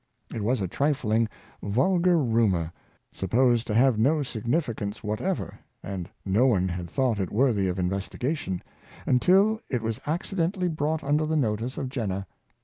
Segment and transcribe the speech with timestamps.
[0.33, 1.29] It was a trifling,
[1.61, 2.73] vulgar rumor,
[3.13, 7.77] supposed to have no significance what ever, and no one had thought it worthy of
[7.77, 8.63] investigation,
[9.05, 12.13] until it was accidentally brought under the notice of Jen Dr.
[12.13, 12.25] Jenner— Vaccination.
[12.25, 12.35] 265 ner.